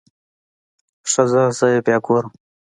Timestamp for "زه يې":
1.57-1.79